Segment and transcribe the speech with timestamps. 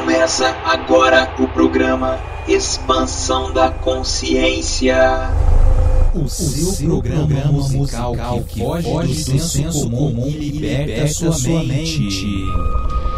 [0.00, 4.96] Começa agora o programa Expansão da Consciência.
[6.14, 11.04] O seu, o seu programa, programa, musical, musical que foge do senso comum e liberta
[11.04, 12.00] a sua mente.
[12.00, 13.09] mente.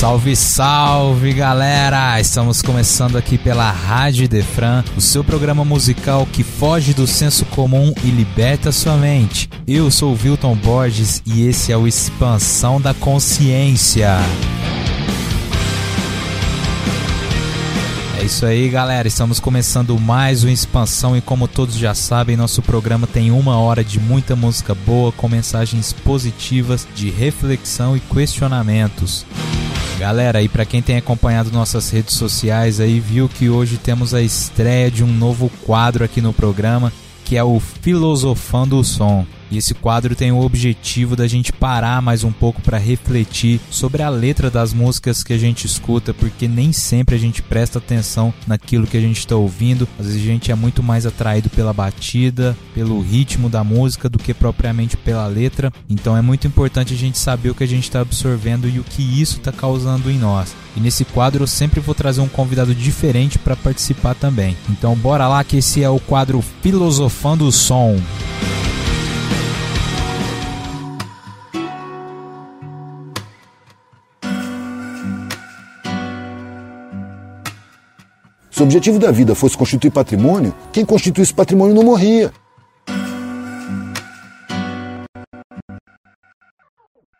[0.00, 2.18] Salve, salve galera!
[2.18, 7.92] Estamos começando aqui pela Rádio Defran, o seu programa musical que foge do senso comum
[8.02, 9.50] e liberta sua mente.
[9.68, 14.16] Eu sou o Wilton Borges e esse é o Expansão da Consciência.
[18.18, 19.06] É isso aí, galera.
[19.06, 23.84] Estamos começando mais uma expansão e como todos já sabem, nosso programa tem uma hora
[23.84, 29.26] de muita música boa com mensagens positivas de reflexão e questionamentos.
[30.00, 34.22] Galera, e para quem tem acompanhado nossas redes sociais aí, viu que hoje temos a
[34.22, 36.90] estreia de um novo quadro aqui no programa,
[37.22, 39.26] que é o Filosofando o Som.
[39.50, 44.02] E esse quadro tem o objetivo da gente parar mais um pouco para refletir sobre
[44.02, 48.32] a letra das músicas que a gente escuta, porque nem sempre a gente presta atenção
[48.46, 49.88] naquilo que a gente está ouvindo.
[49.98, 54.18] Às vezes a gente é muito mais atraído pela batida, pelo ritmo da música do
[54.18, 55.72] que propriamente pela letra.
[55.88, 58.84] Então é muito importante a gente saber o que a gente está absorvendo e o
[58.84, 60.54] que isso está causando em nós.
[60.76, 64.56] E nesse quadro eu sempre vou trazer um convidado diferente para participar também.
[64.68, 67.98] Então bora lá que esse é o quadro Filosofando o Som.
[78.60, 82.30] Se o objetivo da vida fosse constituir patrimônio, quem constituísse patrimônio não morria.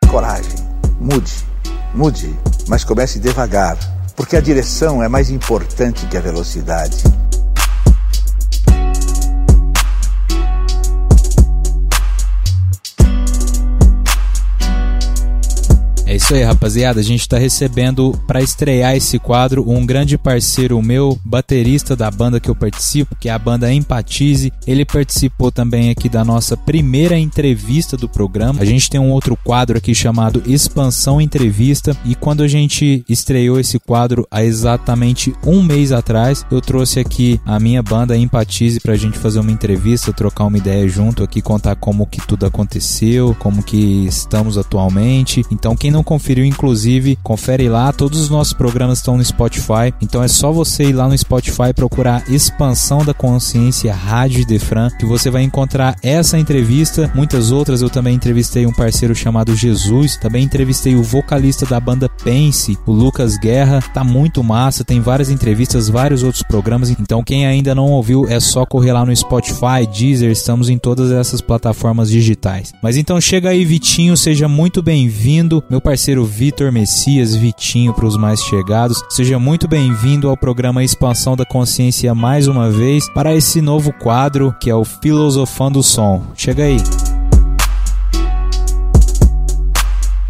[0.07, 0.53] Coragem.
[0.99, 1.33] Mude.
[1.95, 2.39] Mude.
[2.67, 3.75] Mas comece devagar.
[4.15, 7.01] Porque a direção é mais importante que a velocidade.
[16.31, 16.99] Isso aí, rapaziada.
[16.99, 22.39] A gente está recebendo para estrear esse quadro um grande parceiro meu, baterista da banda
[22.39, 24.53] que eu participo, que é a banda Empatize.
[24.65, 28.61] Ele participou também aqui da nossa primeira entrevista do programa.
[28.61, 31.97] A gente tem um outro quadro aqui chamado Expansão Entrevista.
[32.05, 37.41] E quando a gente estreou esse quadro há exatamente um mês atrás, eu trouxe aqui
[37.45, 41.41] a minha banda Empatize para a gente fazer uma entrevista, trocar uma ideia junto aqui,
[41.41, 45.43] contar como que tudo aconteceu, como que estamos atualmente.
[45.51, 47.91] Então, quem não não conferiu, inclusive, confere lá.
[47.91, 49.91] Todos os nossos programas estão no Spotify.
[49.99, 55.05] Então é só você ir lá no Spotify procurar Expansão da Consciência Rádio Defran, que
[55.05, 57.81] você vai encontrar essa entrevista, muitas outras.
[57.81, 62.91] Eu também entrevistei um parceiro chamado Jesus, também entrevistei o vocalista da banda Pense, o
[62.91, 63.81] Lucas Guerra.
[63.91, 66.91] Tá muito massa, tem várias entrevistas, vários outros programas.
[66.91, 71.11] Então quem ainda não ouviu é só correr lá no Spotify, Deezer, estamos em todas
[71.11, 72.73] essas plataformas digitais.
[72.83, 75.63] Mas então chega aí, Vitinho, seja muito bem-vindo.
[75.67, 79.01] Meu parceiro Vitor Messias, Vitinho para os mais chegados.
[79.09, 84.53] Seja muito bem-vindo ao programa Expansão da Consciência mais uma vez para esse novo quadro
[84.59, 86.23] que é o Filosofando o Som.
[86.35, 86.77] Chega aí.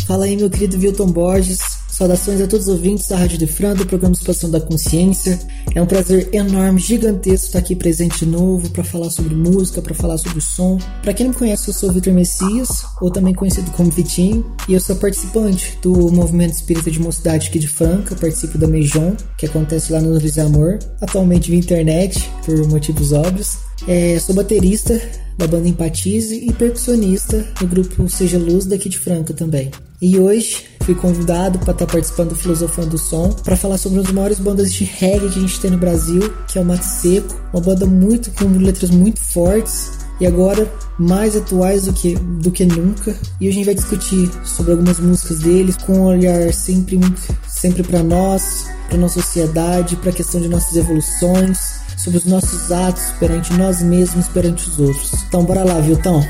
[0.06, 1.71] Fala aí, meu querido Vilton Borges.
[2.02, 5.40] Saudações a todos os ouvintes da Rádio Defran, do programa Expansão da Consciência.
[5.76, 9.94] É um prazer enorme, gigantesco estar aqui presente de novo para falar sobre música, para
[9.94, 10.80] falar sobre som.
[11.04, 14.44] Para quem não me conhece, eu sou o Vitor Messias, ou também conhecido como Vitinho,
[14.68, 19.16] e eu sou participante do Movimento Espírita de Mocidade aqui de Franca, participo da Meijon,
[19.38, 23.60] que acontece lá no Luiz Amor, atualmente via internet, por motivos óbvios.
[23.88, 25.00] É, sou baterista
[25.42, 29.72] da banda Empatize e percussionista do grupo Seja Luz daqui de Franca também.
[30.00, 33.98] E hoje fui convidado para estar tá participando do Filosofando do Som para falar sobre
[33.98, 36.66] uma das maiores bandas de reggae que a gente tem no Brasil, que é o
[36.66, 42.14] Mate Seco, uma banda muito com letras muito fortes e agora mais atuais do que,
[42.14, 43.16] do que nunca.
[43.40, 47.00] E a gente vai discutir sobre algumas músicas deles com um olhar sempre
[47.48, 52.72] sempre para nós, para nossa sociedade, para a questão de nossas evoluções, sobre os nossos
[52.72, 55.14] atos perante nós mesmos, perante os outros.
[55.28, 56.22] Então bora lá, Viltão.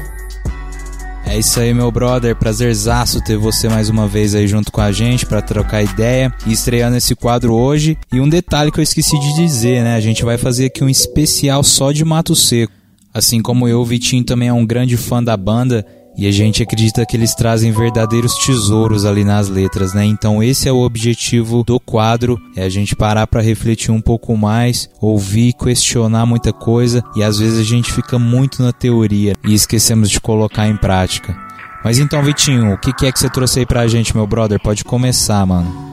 [1.26, 2.36] É isso aí, meu brother.
[2.36, 6.52] Prazerzaço ter você mais uma vez aí junto com a gente para trocar ideia e
[6.52, 7.98] estreando esse quadro hoje.
[8.12, 9.96] E um detalhe que eu esqueci de dizer, né?
[9.96, 12.74] A gente vai fazer aqui um especial só de Mato Seco.
[13.14, 15.86] Assim como eu, o Vitinho também é um grande fã da banda
[16.18, 20.06] E a gente acredita que eles trazem verdadeiros tesouros ali nas letras, né?
[20.06, 24.36] Então esse é o objetivo do quadro, é a gente parar para refletir um pouco
[24.36, 29.54] mais, ouvir, questionar muita coisa e às vezes a gente fica muito na teoria e
[29.54, 31.36] esquecemos de colocar em prática.
[31.84, 34.60] Mas então, Vitinho, o que, é que você trouxe aí pra gente, meu brother?
[34.62, 35.92] Pode começar, mano.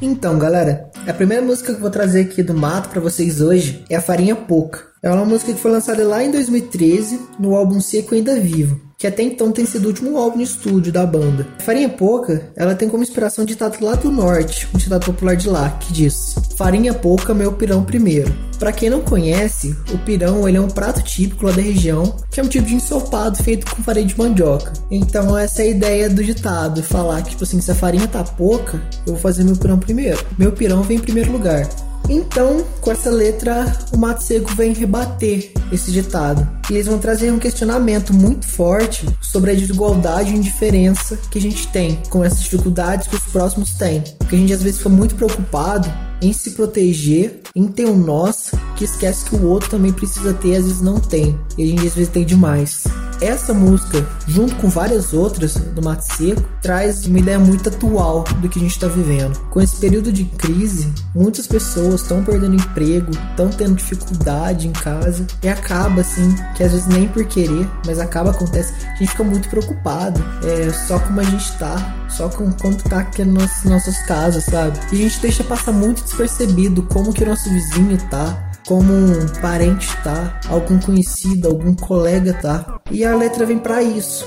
[0.00, 3.84] Então, galera, a primeira música que eu vou trazer aqui do mato para vocês hoje
[3.88, 4.84] é a Farinha Pouca.
[5.02, 9.06] É uma música que foi lançada lá em 2013 no álbum Seco Ainda Vivo que
[9.06, 11.46] até então tem sido o último álbum de estúdio da banda.
[11.60, 15.48] Farinha pouca, ela tem como inspiração um ditado lá do norte, um ditado popular de
[15.48, 18.30] lá, que diz: Farinha pouca, meu pirão primeiro.
[18.58, 22.40] Para quem não conhece, o pirão ele é um prato típico lá da região, que
[22.40, 24.74] é um tipo de ensopado feito com farinha de mandioca.
[24.90, 28.22] Então essa é a ideia do ditado, falar que tipo assim, se a farinha tá
[28.22, 30.22] pouca, eu vou fazer meu pirão primeiro.
[30.36, 31.66] Meu pirão vem em primeiro lugar.
[32.10, 36.46] Então, com essa letra, o Mato Seco vem rebater esse ditado.
[36.68, 41.40] E eles vão trazer um questionamento muito forte sobre a desigualdade e indiferença que a
[41.40, 44.02] gente tem com essas dificuldades que os próximos têm.
[44.18, 45.88] Porque a gente às vezes fica muito preocupado
[46.20, 50.56] em se proteger, em ter um nós, que esquece que o outro também precisa ter,
[50.56, 51.38] às vezes não tem.
[51.56, 52.84] E a gente às vezes tem demais.
[53.20, 58.48] Essa música, junto com várias outras do Mato Seco, traz uma ideia muito atual do
[58.48, 59.38] que a gente está vivendo.
[59.50, 65.26] Com esse período de crise, muitas pessoas estão perdendo emprego, estão tendo dificuldade em casa
[65.42, 68.72] e acaba assim, que às vezes nem por querer, mas acaba acontece.
[68.86, 73.00] A gente fica muito preocupado, é, só como a gente tá, só com como tá
[73.00, 74.78] aqui nas nossas casas, sabe?
[74.92, 79.26] E a gente deixa passar muito despercebido como que o nosso vizinho tá, como um
[79.42, 82.78] parente tá, algum conhecido, algum colega tá.
[82.88, 84.24] E a letra vem para isso.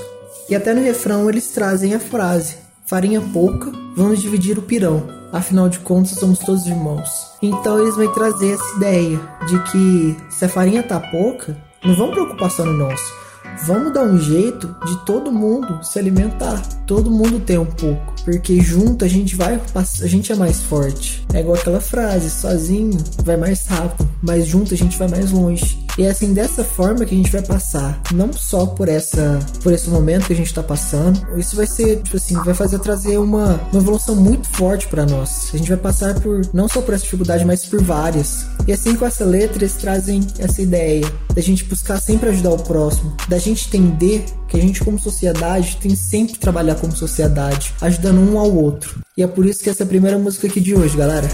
[0.50, 5.08] E até no refrão eles trazem a frase: farinha pouca, vamos dividir o pirão.
[5.32, 7.08] Afinal de contas, somos todos irmãos.
[7.40, 9.18] Então eles vão trazer essa ideia
[9.48, 13.23] de que se a farinha tá pouca, não vamos preocupar só no nosso.
[13.62, 18.60] Vamos dar um jeito de todo mundo se alimentar, todo mundo ter um pouco, porque
[18.60, 21.24] junto a gente vai, a gente é mais forte.
[21.32, 25.84] É igual aquela frase, sozinho vai mais rápido, mas junto a gente vai mais longe.
[25.96, 29.72] E é assim dessa forma que a gente vai passar, não só por essa, por
[29.72, 31.24] esse momento que a gente tá passando.
[31.38, 35.50] Isso vai ser, tipo assim, vai fazer trazer uma, uma evolução muito forte para nós.
[35.54, 38.44] A gente vai passar por não só por essa dificuldade, mas por várias.
[38.66, 42.58] E assim com essa letra eles trazem essa ideia da gente buscar sempre ajudar o
[42.58, 47.72] próximo, da gente entender que a gente como sociedade tem sempre que trabalhar como sociedade,
[47.80, 49.00] ajudando um ao outro.
[49.16, 51.28] E é por isso que essa é a primeira música aqui de hoje, galera.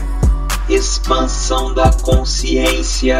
[0.68, 3.18] Expansão da consciência.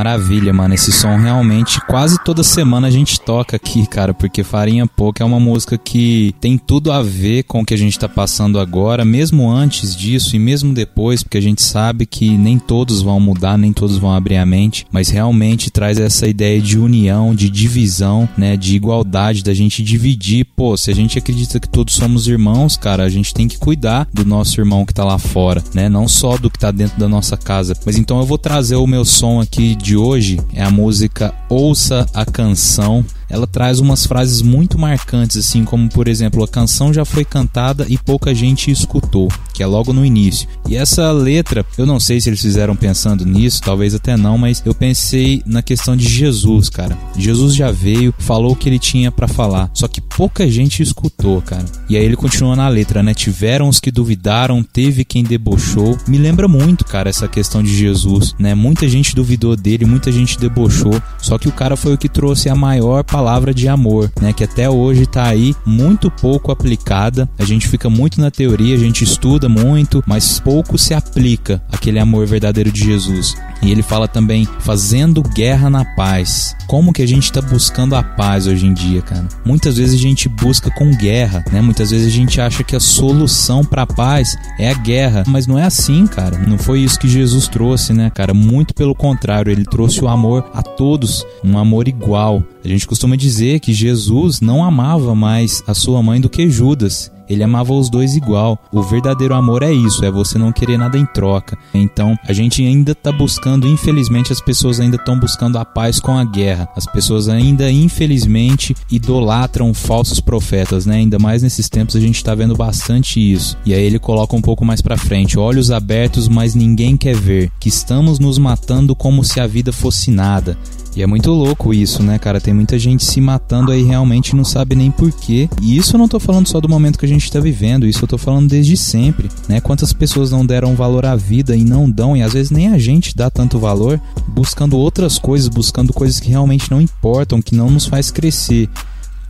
[0.00, 0.72] Maravilha, mano.
[0.72, 5.26] Esse som realmente quase toda semana a gente toca aqui, cara, porque Farinha Pouca é
[5.26, 9.04] uma música que tem tudo a ver com o que a gente tá passando agora,
[9.04, 13.58] mesmo antes disso e mesmo depois, porque a gente sabe que nem todos vão mudar,
[13.58, 18.28] nem todos vão abrir a mente, mas realmente traz essa ideia de união, de divisão,
[18.38, 20.46] né, de igualdade, da gente dividir.
[20.54, 24.06] Pô, se a gente acredita que todos somos irmãos, cara, a gente tem que cuidar
[24.14, 25.88] do nosso irmão que tá lá fora, né?
[25.88, 27.76] Não só do que tá dentro da nossa casa.
[27.84, 31.79] Mas então eu vou trazer o meu som aqui de hoje é a música Ouça
[32.12, 37.04] a Canção ela traz umas frases muito marcantes, assim como por exemplo, a canção já
[37.04, 40.48] foi cantada e pouca gente escutou, que é logo no início.
[40.68, 44.60] E essa letra, eu não sei se eles fizeram pensando nisso, talvez até não, mas
[44.66, 46.98] eu pensei na questão de Jesus, cara.
[47.16, 51.40] Jesus já veio, falou o que ele tinha para falar, só que pouca gente escutou,
[51.40, 51.64] cara.
[51.88, 53.14] E aí ele continua na letra, né?
[53.14, 55.96] Tiveram os que duvidaram, teve quem debochou.
[56.08, 58.54] Me lembra muito, cara, essa questão de Jesus, né?
[58.54, 62.48] Muita gente duvidou dele, muita gente debochou, só que o cara foi o que trouxe
[62.48, 67.28] a maior palavra palavra de amor, né, que até hoje está aí muito pouco aplicada.
[67.38, 71.98] A gente fica muito na teoria, a gente estuda muito, mas pouco se aplica aquele
[71.98, 73.36] amor verdadeiro de Jesus.
[73.62, 76.56] E ele fala também fazendo guerra na paz.
[76.66, 79.28] Como que a gente está buscando a paz hoje em dia, cara?
[79.44, 81.60] Muitas vezes a gente busca com guerra, né?
[81.60, 85.46] Muitas vezes a gente acha que a solução para a paz é a guerra, mas
[85.46, 86.38] não é assim, cara.
[86.38, 88.32] Não foi isso que Jesus trouxe, né, cara?
[88.32, 92.42] Muito pelo contrário, ele trouxe o amor a todos, um amor igual.
[92.64, 97.10] A gente costuma dizer que Jesus não amava mais a sua mãe do que Judas.
[97.30, 98.58] Ele amava os dois igual.
[98.72, 101.56] O verdadeiro amor é isso, é você não querer nada em troca.
[101.72, 106.18] Então, a gente ainda está buscando, infelizmente, as pessoas ainda estão buscando a paz com
[106.18, 106.68] a guerra.
[106.74, 110.96] As pessoas ainda, infelizmente, idolatram falsos profetas, né?
[110.96, 113.56] Ainda mais nesses tempos a gente está vendo bastante isso.
[113.64, 117.52] E aí ele coloca um pouco mais para frente: olhos abertos, mas ninguém quer ver.
[117.60, 120.58] Que estamos nos matando como se a vida fosse nada.
[120.96, 122.40] E é muito louco isso, né, cara?
[122.40, 125.48] Tem muita gente se matando aí realmente não sabe nem porquê.
[125.62, 128.04] E isso eu não tô falando só do momento que a gente tá vivendo, isso
[128.04, 129.60] eu tô falando desde sempre, né?
[129.60, 132.78] Quantas pessoas não deram valor à vida e não dão, e às vezes nem a
[132.78, 137.70] gente dá tanto valor, buscando outras coisas, buscando coisas que realmente não importam, que não
[137.70, 138.68] nos faz crescer.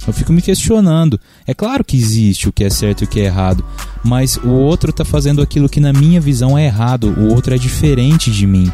[0.07, 1.21] Eu fico me questionando.
[1.47, 3.62] É claro que existe o que é certo e o que é errado,
[4.02, 7.59] mas o outro tá fazendo aquilo que na minha visão é errado, o outro é
[7.59, 8.73] diferente de mim.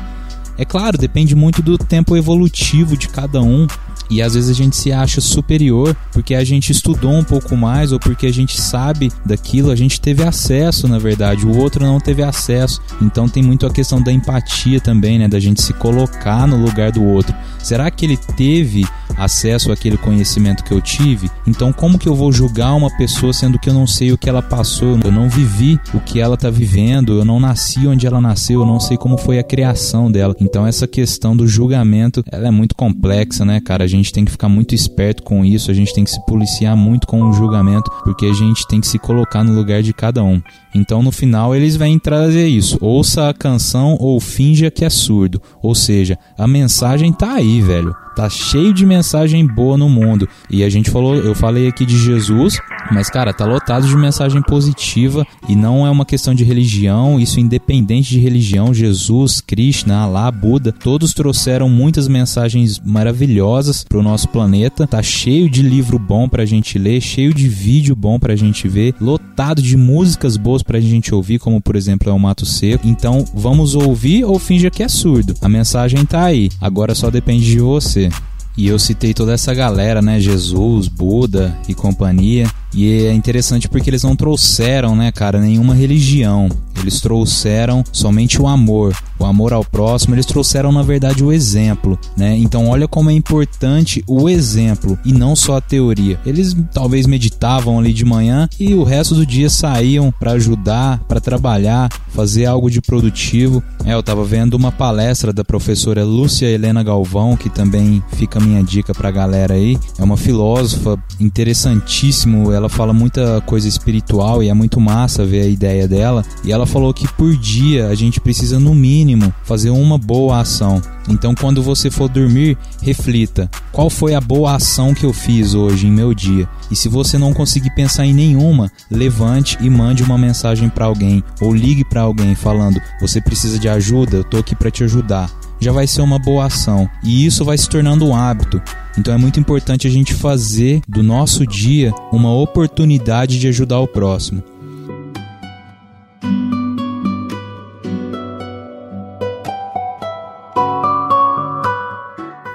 [0.58, 3.66] É claro, depende muito do tempo evolutivo de cada um.
[4.08, 7.90] E às vezes a gente se acha superior porque a gente estudou um pouco mais
[7.90, 11.98] ou porque a gente sabe daquilo, a gente teve acesso, na verdade, o outro não
[11.98, 12.80] teve acesso.
[13.02, 16.92] Então tem muito a questão da empatia também, né, da gente se colocar no lugar
[16.92, 17.34] do outro.
[17.58, 18.84] Será que ele teve
[19.16, 21.30] acesso àquele conhecimento que eu tive?
[21.46, 24.28] Então como que eu vou julgar uma pessoa sendo que eu não sei o que
[24.28, 28.20] ela passou, eu não vivi o que ela está vivendo, eu não nasci onde ela
[28.20, 30.34] nasceu, eu não sei como foi a criação dela.
[30.40, 33.84] Então essa questão do julgamento, ela é muito complexa, né, cara?
[33.84, 36.76] A gente tem que ficar muito esperto com isso, a gente tem que se policiar
[36.76, 40.22] muito com o julgamento, porque a gente tem que se colocar no lugar de cada
[40.22, 40.40] um.
[40.76, 45.40] Então no final eles vêm trazer isso: ouça a canção ou finja que é surdo.
[45.62, 47.94] Ou seja, a mensagem tá aí, velho.
[48.16, 50.26] Tá cheio de mensagem boa no mundo.
[50.48, 52.58] E a gente falou, eu falei aqui de Jesus,
[52.90, 57.38] mas cara, tá lotado de mensagem positiva e não é uma questão de religião, isso
[57.38, 64.86] independente de religião, Jesus, Krishna, Allah, Buda, todos trouxeram muitas mensagens maravilhosas pro nosso planeta.
[64.86, 68.94] Tá cheio de livro bom pra gente ler, cheio de vídeo bom pra gente ver,
[68.98, 72.86] lotado de músicas boas pra gente ouvir, como por exemplo é o Mato Seco.
[72.86, 75.34] Então, vamos ouvir ou finja que é surdo.
[75.40, 76.50] A mensagem tá aí.
[76.60, 78.10] Agora só depende de você.
[78.56, 80.18] E eu citei toda essa galera, né?
[80.18, 82.50] Jesus, Buda e companhia.
[82.74, 86.48] E é interessante porque eles não trouxeram, né, cara, nenhuma religião.
[86.80, 88.94] Eles trouxeram somente o amor.
[89.18, 92.36] o amor ao próximo, eles trouxeram na verdade o exemplo, né?
[92.36, 96.20] Então olha como é importante o exemplo e não só a teoria.
[96.26, 101.18] Eles talvez meditavam ali de manhã e o resto do dia saíam para ajudar, para
[101.18, 103.62] trabalhar, fazer algo de produtivo.
[103.84, 108.42] É, eu estava vendo uma palestra da professora Lúcia Helena Galvão, que também fica a
[108.42, 109.78] minha dica para a galera aí.
[109.98, 115.46] É uma filósofa interessantíssimo, ela fala muita coisa espiritual e é muito massa ver a
[115.46, 116.24] ideia dela.
[116.44, 120.80] E ela falou que por dia a gente precisa no mínimo fazer uma boa ação.
[121.08, 125.86] Então, quando você for dormir, reflita: qual foi a boa ação que eu fiz hoje
[125.86, 126.48] em meu dia?
[126.70, 131.22] E se você não conseguir pensar em nenhuma, levante e mande uma mensagem para alguém
[131.40, 135.30] ou ligue para alguém falando: você precisa de ajuda, eu tô aqui para te ajudar.
[135.60, 138.60] Já vai ser uma boa ação e isso vai se tornando um hábito.
[138.98, 143.88] Então é muito importante a gente fazer do nosso dia uma oportunidade de ajudar o
[143.88, 144.42] próximo.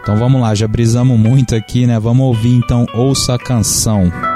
[0.02, 2.00] Então vamos lá, já brisamos muito aqui, né?
[2.00, 4.31] Vamos ouvir então Ouça a Canção.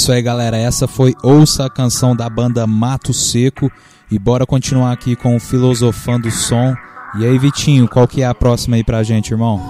[0.00, 0.56] Isso aí, galera.
[0.56, 3.70] Essa foi Ouça a canção da banda Mato Seco.
[4.10, 6.74] E bora continuar aqui com o Filosofando Som.
[7.18, 9.60] E aí, Vitinho, qual que é a próxima aí pra gente, irmão?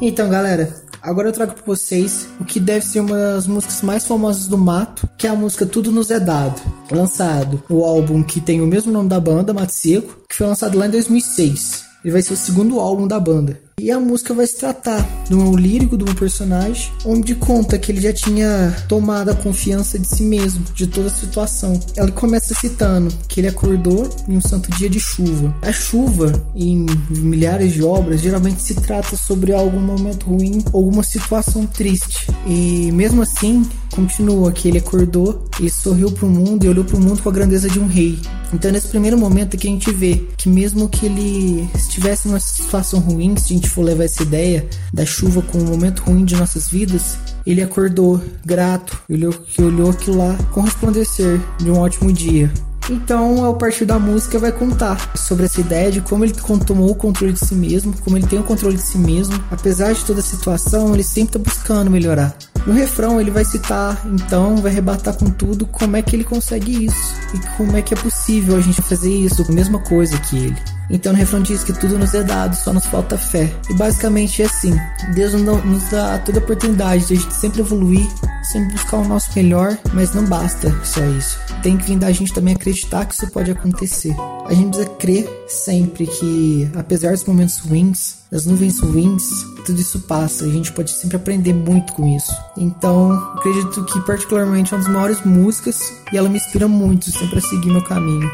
[0.00, 4.06] Então, galera, agora eu trago pra vocês o que deve ser uma das músicas mais
[4.06, 6.58] famosas do Mato, que é a música Tudo Nos É Dado,
[6.90, 10.78] lançado o álbum que tem o mesmo nome da banda, Mato Seco, que foi lançado
[10.78, 11.84] lá em 2006.
[12.02, 13.60] Ele vai ser o segundo álbum da banda.
[13.78, 17.90] E a música vai se tratar de um lírico de um personagem, onde conta que
[17.90, 21.80] ele já tinha tomado a confiança de si mesmo, de toda a situação.
[21.96, 25.54] Ela começa citando que ele acordou em um santo dia de chuva.
[25.62, 31.66] A chuva, em milhares de obras, geralmente se trata sobre algum momento ruim, alguma situação
[31.66, 32.28] triste.
[32.46, 36.96] E mesmo assim, continua que ele acordou e sorriu para o mundo e olhou para
[36.96, 38.18] o mundo com a grandeza de um rei.
[38.52, 42.40] Então, nesse primeiro momento é que a gente vê que mesmo que ele estivesse numa
[42.40, 46.36] situação ruim, se gente for levar essa ideia da chuva como um momento ruim de
[46.36, 49.00] nossas vidas, ele acordou grato,
[49.46, 52.52] que olhou aquilo lá com resplandecer de um ótimo dia.
[52.90, 56.34] Então, ao partir da música, vai contar sobre essa ideia de como ele
[56.66, 59.38] tomou o controle de si mesmo, como ele tem o controle de si mesmo.
[59.52, 62.36] Apesar de toda a situação, ele sempre está buscando melhorar.
[62.66, 66.86] No refrão, ele vai citar, então, vai rebatar com tudo como é que ele consegue
[66.86, 70.36] isso e como é que é possível a gente fazer isso, a mesma coisa que
[70.36, 70.56] ele.
[70.92, 73.50] Então, no refrão diz que tudo nos é dado, só nos falta fé.
[73.70, 74.74] E basicamente é assim:
[75.14, 78.06] Deus nos dá toda a oportunidade de a gente sempre evoluir,
[78.44, 81.38] sempre buscar o nosso melhor, mas não basta só isso.
[81.62, 84.14] Tem que vir da gente também acreditar que isso pode acontecer.
[84.46, 89.30] A gente precisa crer sempre que, apesar dos momentos ruins, das nuvens ruins,
[89.64, 90.44] tudo isso passa.
[90.44, 92.32] A gente pode sempre aprender muito com isso.
[92.56, 97.38] Então, acredito que, particularmente, é uma das maiores músicas e ela me inspira muito sempre
[97.38, 98.30] a seguir meu caminho.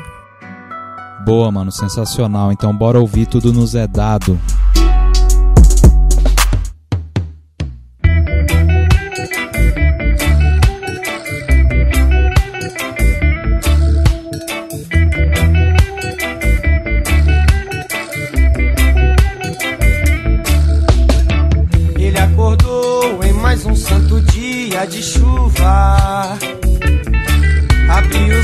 [1.29, 2.51] Boa, mano, sensacional.
[2.51, 4.41] Então, bora ouvir Tudo Nos É Dado.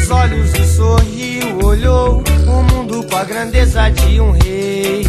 [0.05, 5.03] Os olhos e sorriu, olhou o mundo com a grandeza de um rei.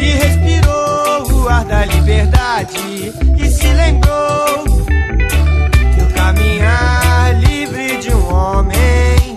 [0.00, 8.34] E respirou o ar da liberdade e se lembrou que o caminhar livre de um
[8.34, 9.36] homem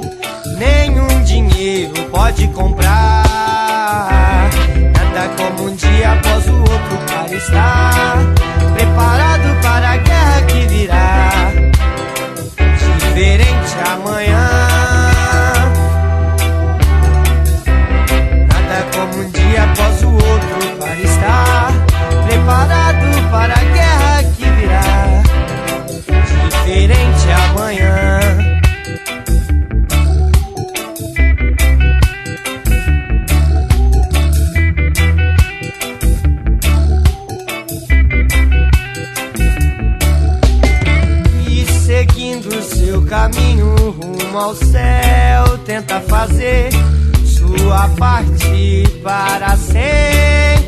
[0.58, 4.50] nenhum dinheiro pode comprar.
[4.94, 8.41] Nada como um dia após o outro para estar
[44.42, 46.70] ao céu, tenta fazer
[47.24, 50.61] sua parte para ser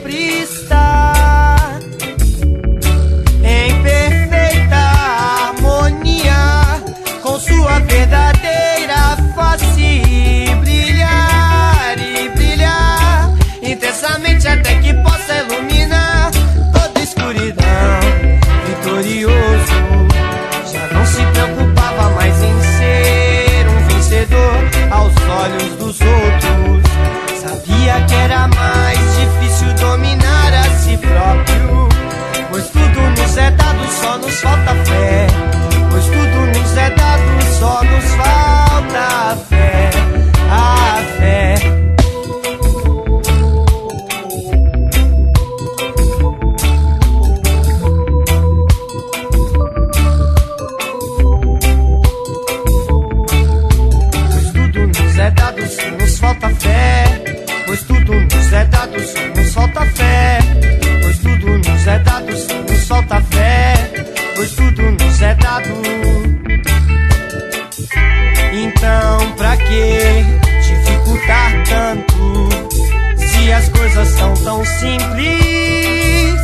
[74.65, 76.41] simples.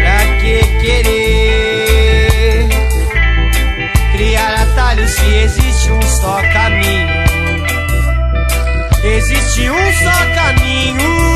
[0.00, 2.68] Pra que querer
[4.12, 7.18] criar atalhos se existe um só caminho?
[9.04, 11.28] Existe um só caminho.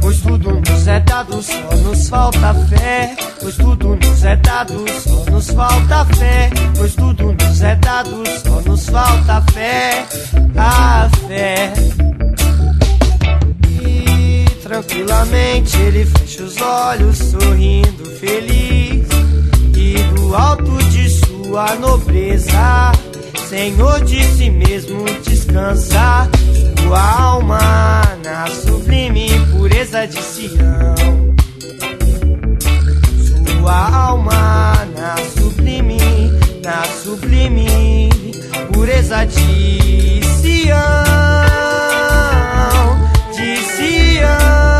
[0.00, 3.19] Pois tudo nos é dado, só nos falta fé.
[3.50, 6.50] Pois tudo nos é dado, só nos falta fé.
[6.76, 10.06] Pois tudo nos é dado, só nos falta fé.
[10.56, 11.72] A fé.
[13.68, 19.08] E tranquilamente ele fecha os olhos, sorrindo feliz.
[19.74, 22.92] E do alto de sua nobreza,
[23.48, 26.28] Senhor de si mesmo descansa.
[26.84, 31.19] Sua alma na sublime pureza de Sião.
[33.60, 35.98] Sua alma na sublime,
[36.64, 38.08] na sublime
[38.72, 40.80] pureza de Sião,
[43.36, 44.79] de Sião.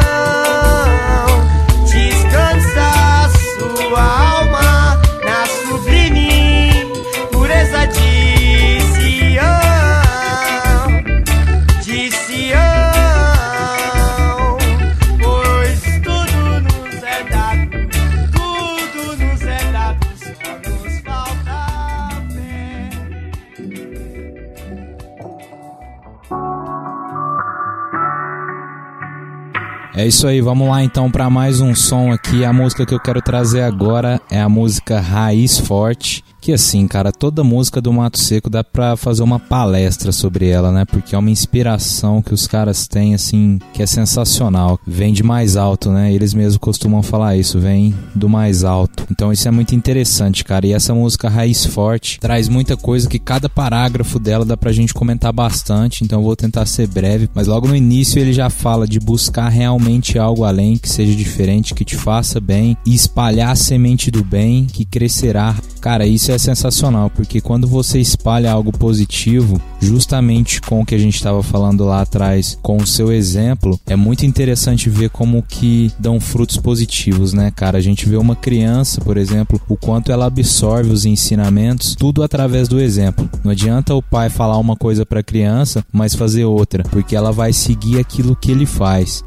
[30.01, 32.43] É isso aí, vamos lá então para mais um som aqui.
[32.43, 36.25] A música que eu quero trazer agora é a música Raiz Forte.
[36.41, 40.73] Que assim, cara, toda música do Mato Seco dá pra fazer uma palestra sobre ela,
[40.73, 40.85] né?
[40.85, 44.81] Porque é uma inspiração que os caras têm, assim, que é sensacional.
[44.87, 46.13] Vem de mais alto, né?
[46.13, 49.07] Eles mesmos costumam falar isso, vem do mais alto.
[49.11, 50.67] Então isso é muito interessante, cara.
[50.67, 54.95] E essa música Raiz Forte traz muita coisa que cada parágrafo dela dá pra gente
[54.95, 56.05] comentar bastante.
[56.05, 57.29] Então eu vou tentar ser breve.
[57.35, 61.75] Mas logo no início ele já fala de buscar realmente algo além, que seja diferente,
[61.75, 65.55] que te faça bem e espalhar a semente do bem que crescerá.
[65.81, 70.99] Cara, isso é sensacional, porque quando você espalha algo positivo, justamente com o que a
[70.99, 75.93] gente estava falando lá atrás, com o seu exemplo, é muito interessante ver como que
[75.99, 77.79] dão frutos positivos, né, cara?
[77.79, 82.69] A gente vê uma criança, por exemplo, o quanto ela absorve os ensinamentos, tudo através
[82.69, 83.29] do exemplo.
[83.45, 87.33] Não adianta o pai falar uma coisa para a criança, mas fazer outra, porque ela
[87.33, 89.25] vai seguir aquilo que ele faz.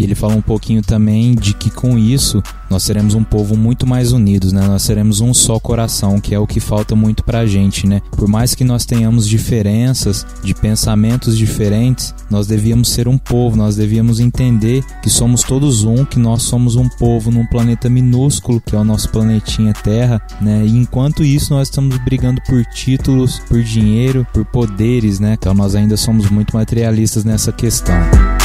[0.00, 3.86] E ele fala um pouquinho também de que com isso nós seremos um povo muito
[3.86, 4.66] mais unidos, né?
[4.66, 8.00] Nós seremos um só coração, que é o que falta muito pra gente, né?
[8.12, 13.76] Por mais que nós tenhamos diferenças de pensamentos diferentes, nós devíamos ser um povo, nós
[13.76, 18.74] devíamos entender que somos todos um, que nós somos um povo num planeta minúsculo, que
[18.74, 20.64] é o nosso planetinha Terra, né?
[20.64, 25.36] E enquanto isso nós estamos brigando por títulos, por dinheiro, por poderes, né?
[25.38, 28.39] Então nós ainda somos muito materialistas nessa questão.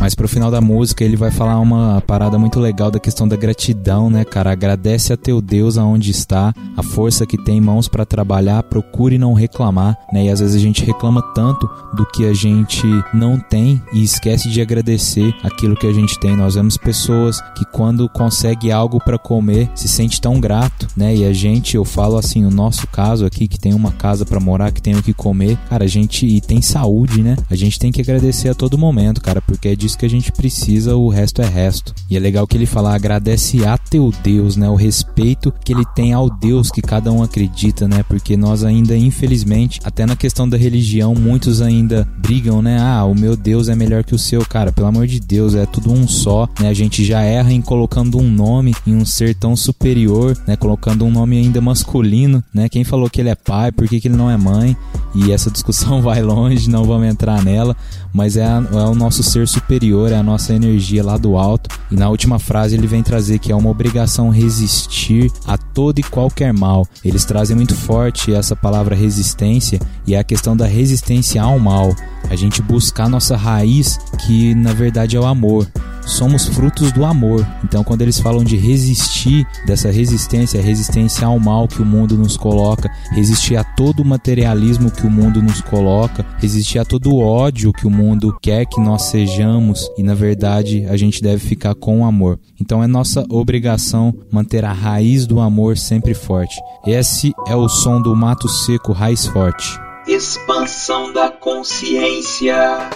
[0.00, 3.36] Mas pro final da música ele vai falar uma parada muito legal da questão da
[3.36, 4.50] gratidão, né, cara?
[4.50, 9.18] Agradece a teu Deus aonde está, a força que tem em mãos para trabalhar, procure
[9.18, 10.24] não reclamar, né?
[10.24, 14.48] E às vezes a gente reclama tanto do que a gente não tem e esquece
[14.48, 16.34] de agradecer aquilo que a gente tem.
[16.34, 21.14] Nós vemos pessoas que quando consegue algo para comer se sente tão grato, né?
[21.14, 24.40] E a gente, eu falo assim, no nosso caso aqui que tem uma casa para
[24.40, 27.36] morar, que tem o que comer, cara, a gente e tem saúde, né?
[27.50, 30.96] A gente tem que agradecer a todo momento, cara, porque é que a gente precisa,
[30.96, 31.94] o resto é resto.
[32.08, 34.68] E é legal que ele fala, agradece a teu Deus, né?
[34.68, 38.02] O respeito que ele tem ao Deus que cada um acredita, né?
[38.02, 42.78] Porque nós ainda, infelizmente, até na questão da religião, muitos ainda brigam, né?
[42.80, 44.44] Ah, o meu Deus é melhor que o seu.
[44.44, 46.68] Cara, pelo amor de Deus, é tudo um só, né?
[46.68, 50.56] A gente já erra em colocando um nome em um ser tão superior, né?
[50.56, 52.68] Colocando um nome ainda masculino, né?
[52.68, 54.76] Quem falou que ele é pai, por que, que ele não é mãe?
[55.14, 57.76] E essa discussão vai longe, não vamos entrar nela,
[58.12, 61.68] mas é, a, é o nosso ser superior, é a nossa energia lá do alto.
[61.90, 66.02] E na última frase ele vem trazer que é uma obrigação resistir a todo e
[66.02, 66.86] qualquer mal.
[67.04, 71.94] Eles trazem muito forte essa palavra resistência e é a questão da resistência ao mal.
[72.28, 75.66] A gente buscar nossa raiz, que na verdade é o amor
[76.10, 77.46] somos frutos do amor.
[77.64, 82.36] Então, quando eles falam de resistir, dessa resistência, resistência ao mal que o mundo nos
[82.36, 87.20] coloca, resistir a todo o materialismo que o mundo nos coloca, resistir a todo o
[87.20, 91.74] ódio que o mundo quer que nós sejamos, e na verdade a gente deve ficar
[91.74, 92.38] com o amor.
[92.60, 96.60] Então, é nossa obrigação manter a raiz do amor sempre forte.
[96.86, 99.89] Esse é o som do mato seco raiz forte.
[100.12, 102.90] Expansão da consciência.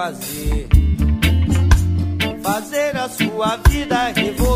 [0.00, 0.66] Fazer.
[2.42, 4.49] Fazer a sua vida revolucionar.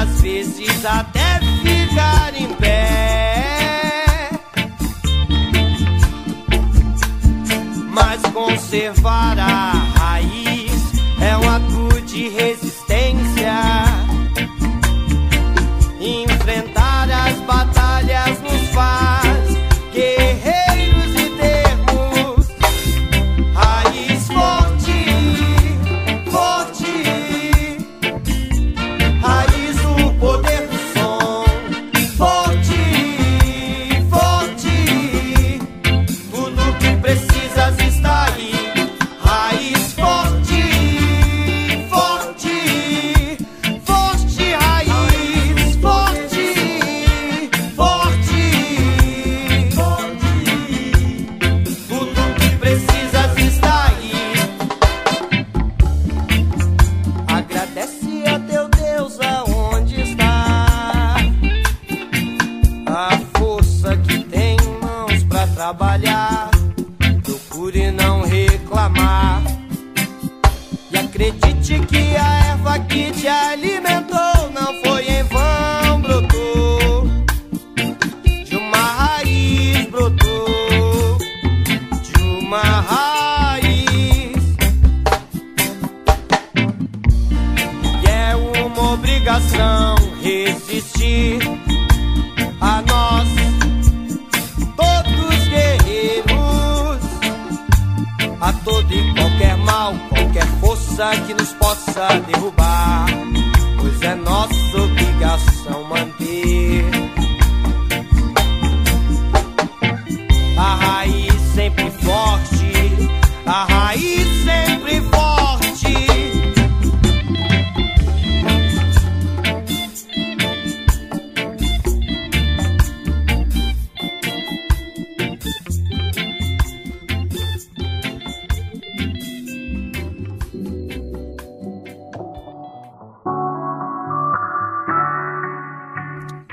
[0.00, 4.30] Às vezes até ficar em pé.
[7.90, 10.72] Mas conservar a raiz
[11.20, 13.87] é um ato de resistência.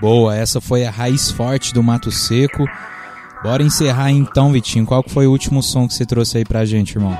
[0.05, 2.63] Boa, essa foi a raiz forte do Mato Seco.
[3.41, 4.85] Bora encerrar então, Vitinho.
[4.85, 7.17] Qual que foi o último som que você trouxe aí pra gente, irmão?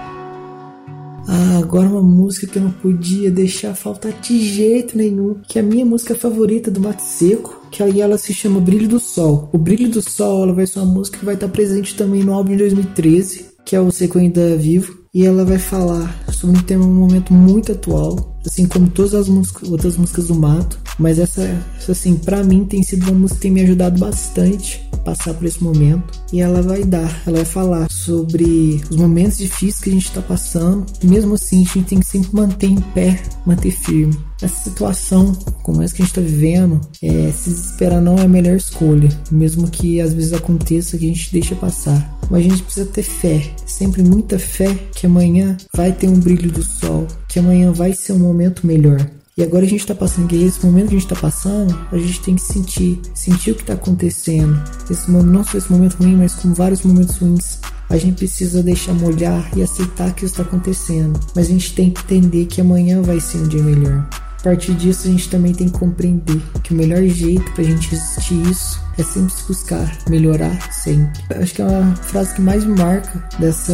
[1.28, 5.64] Ah, agora uma música que eu não podia deixar faltar de jeito nenhum, que é
[5.64, 9.50] a minha música favorita do Mato Seco, que aí ela se chama Brilho do Sol.
[9.52, 12.36] O Brilho do Sol, ela vai ser uma música que vai estar presente também no
[12.36, 16.62] álbum de 2013, que é o Seco Ainda Vivo, e ela vai falar sobre um
[16.62, 21.20] tema, um momento muito atual, assim como todas as músicas, outras músicas do Mato, mas
[21.20, 21.58] essa,
[21.90, 25.64] assim, para mim tem sido uma música que tem me ajudado bastante passar por esse
[25.64, 30.12] momento, e ela vai dar, ela vai falar sobre os momentos difíceis que a gente
[30.12, 34.18] tá passando, mesmo assim a gente tem que sempre manter em pé, manter firme.
[34.42, 35.34] Essa situação,
[35.64, 39.10] como essa que a gente tá vivendo, é, se desesperar não é a melhor escolha,
[39.32, 42.14] mesmo que às vezes aconteça que a gente deixa passar.
[42.30, 46.52] Mas a gente precisa ter fé, sempre muita fé que amanhã vai ter um brilho
[46.52, 49.00] do sol, que amanhã vai ser um momento melhor.
[49.38, 51.98] E agora a gente tá passando, que esse momento que a gente tá passando, a
[51.98, 54.58] gente tem que sentir, sentir o que tá acontecendo.
[54.90, 57.60] Esse momento, não só esse momento ruim, mas como vários momentos ruins.
[57.90, 61.20] A gente precisa deixar molhar e aceitar que isso tá acontecendo.
[61.36, 64.08] Mas a gente tem que entender que amanhã vai ser um dia melhor.
[64.40, 67.90] A partir disso, a gente também tem que compreender que o melhor jeito pra gente
[67.90, 71.22] resistir isso é sempre se buscar melhorar sempre.
[71.36, 73.74] Acho que é uma frase que mais me marca dessa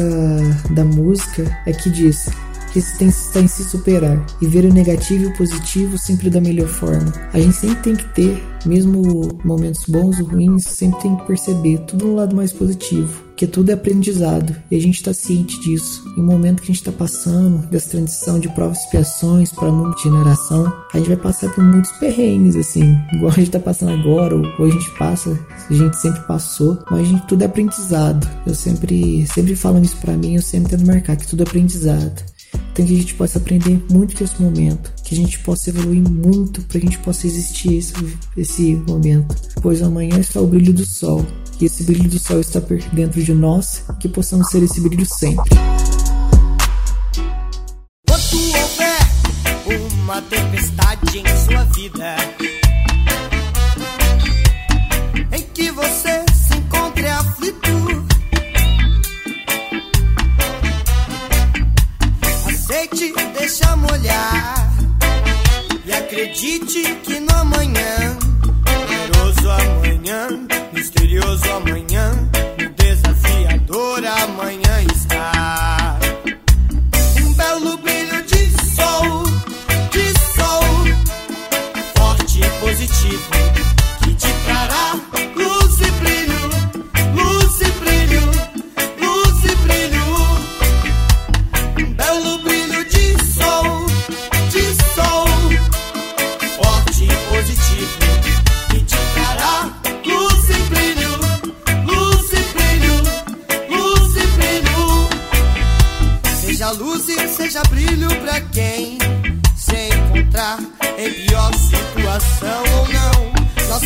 [0.71, 2.29] da música é que diz:
[2.73, 6.67] resistência está em se superar e ver o negativo e o positivo sempre da melhor
[6.67, 7.11] forma.
[7.33, 11.79] A gente sempre tem que ter, mesmo momentos bons ou ruins, sempre tem que perceber
[11.79, 16.03] tudo no lado mais positivo, que tudo é aprendizado e a gente está ciente disso.
[16.17, 19.71] Em um momento que a gente está passando dessa transição de provas e expiações para
[19.71, 23.91] nova geração, a gente vai passar por muitos perrengues, assim, igual a gente está passando
[23.91, 25.37] agora, ou, ou a gente passa,
[25.69, 28.27] a gente sempre passou, mas a gente, tudo é aprendizado.
[28.45, 32.30] Eu sempre, sempre falo isso para mim, eu sempre tento marcar que tudo é aprendizado.
[32.71, 36.01] Então que a gente possa aprender muito com esse momento, que a gente possa evoluir
[36.09, 37.93] muito para que a gente possa existir esse,
[38.37, 39.35] esse momento.
[39.61, 41.25] Pois amanhã está o brilho do sol,
[41.59, 42.61] e esse brilho do sol está
[42.93, 45.51] dentro de nós, que possamos ser esse brilho sempre.
[48.09, 52.15] Houver uma tempestade em sua vida,
[64.01, 64.67] molhar
[65.85, 68.17] e acredite que no amanhã,
[68.65, 70.27] poderoso amanhã,
[70.73, 71.90] misterioso amanhã,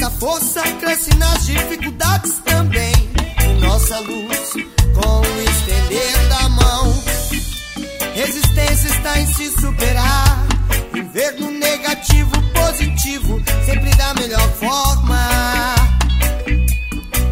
[0.05, 2.93] Nossa força cresce nas dificuldades também.
[3.43, 4.53] E nossa luz
[4.93, 7.03] com o estender da mão.
[8.13, 10.45] Resistência está em se superar.
[10.93, 15.27] Em ver no negativo positivo, sempre da melhor forma.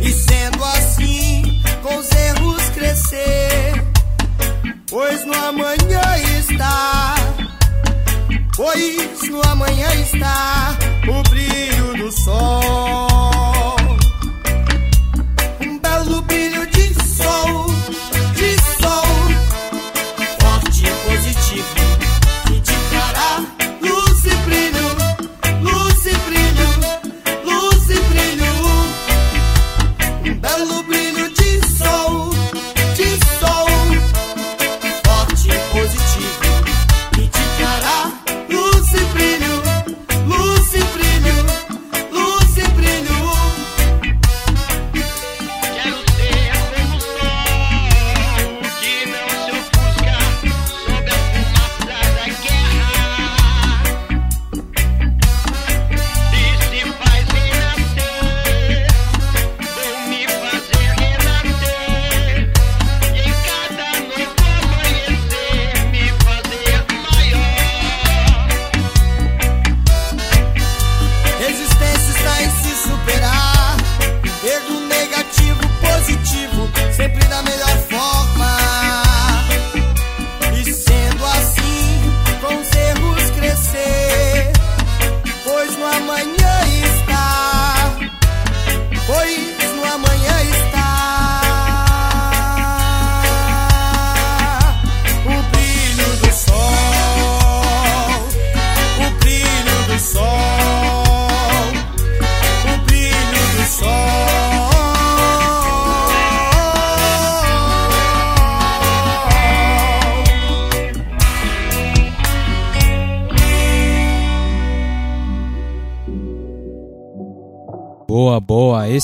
[0.02, 3.86] E sendo assim, com os erros crescer.
[4.90, 6.02] Pois no amanhã
[6.40, 6.93] está,
[8.56, 10.78] pois no amanhã está
[11.08, 13.13] o brilho do sol.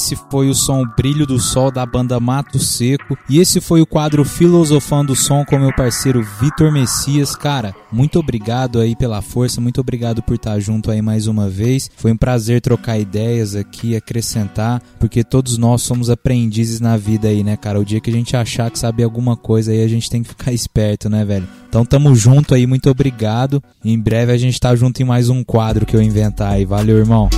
[0.09, 3.15] Esse foi o som Brilho do Sol da banda Mato Seco.
[3.29, 7.35] E esse foi o quadro Filosofando o Som com meu parceiro Vitor Messias.
[7.35, 11.91] Cara, muito obrigado aí pela força, muito obrigado por estar junto aí mais uma vez.
[11.95, 17.43] Foi um prazer trocar ideias aqui, acrescentar, porque todos nós somos aprendizes na vida aí,
[17.43, 17.79] né, cara?
[17.79, 20.29] O dia que a gente achar que sabe alguma coisa aí, a gente tem que
[20.29, 21.47] ficar esperto, né, velho?
[21.67, 23.61] Então tamo junto aí, muito obrigado.
[23.85, 26.65] Em breve a gente tá junto em mais um quadro que eu inventar aí.
[26.65, 27.29] Valeu, irmão.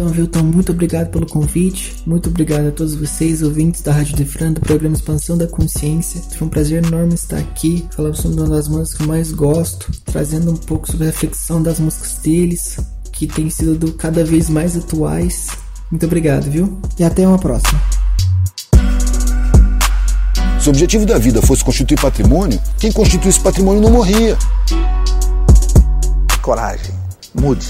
[0.00, 1.94] Então, Vilton, muito obrigado pelo convite.
[2.06, 6.22] Muito obrigado a todos vocês, ouvintes da Rádio Defran, do programa Expansão da Consciência.
[6.38, 9.92] Foi um prazer enorme estar aqui, falando sobre uma das músicas que eu mais gosto,
[10.06, 12.78] trazendo um pouco sobre a reflexão das músicas deles,
[13.12, 15.48] que tem sido cada vez mais atuais.
[15.90, 16.80] Muito obrigado, viu?
[16.98, 17.78] E até uma próxima.
[20.58, 24.38] Se o objetivo da vida fosse constituir patrimônio, quem constituísse patrimônio não morria.
[26.40, 26.94] Coragem.
[27.34, 27.66] Mude.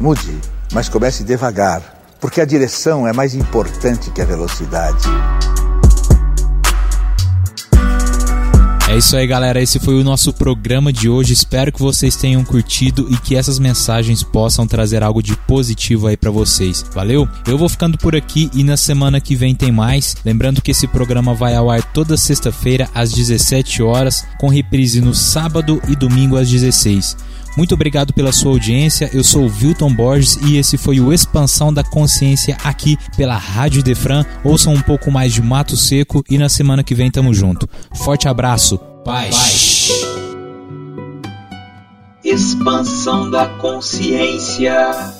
[0.00, 1.82] Mude mas comece devagar,
[2.20, 5.08] porque a direção é mais importante que a velocidade.
[8.90, 9.62] É isso aí, galera.
[9.62, 11.32] Esse foi o nosso programa de hoje.
[11.32, 16.16] Espero que vocês tenham curtido e que essas mensagens possam trazer algo de positivo aí
[16.16, 16.84] para vocês.
[16.92, 17.28] Valeu?
[17.46, 20.16] Eu vou ficando por aqui e na semana que vem tem mais.
[20.24, 25.14] Lembrando que esse programa vai ao ar toda sexta-feira às 17 horas, com reprise no
[25.14, 27.16] sábado e domingo às 16.
[27.56, 29.10] Muito obrigado pela sua audiência.
[29.12, 33.82] Eu sou o Wilton Borges e esse foi o Expansão da Consciência aqui pela Rádio
[33.82, 34.24] Defran.
[34.44, 37.68] Ouçam um pouco mais de Mato Seco e na semana que vem tamo junto.
[37.94, 38.78] Forte abraço.
[39.04, 39.36] Paz.
[39.36, 39.90] Paz.
[42.24, 45.19] Expansão da Consciência.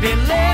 [0.00, 0.47] 别累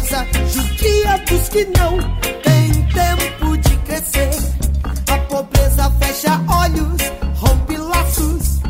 [0.00, 1.98] pobreza judia dos que não
[2.42, 4.30] tem tempo de crescer.
[5.08, 7.02] A pobreza fecha olhos,
[7.36, 8.60] rompe laços,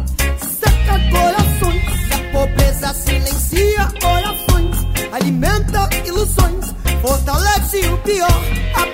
[0.58, 2.12] seca corações.
[2.12, 4.76] A pobreza silencia orações,
[5.12, 8.42] alimenta ilusões, fortalece o pior.
[8.74, 8.86] A